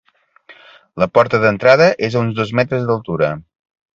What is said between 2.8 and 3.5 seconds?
d'altura.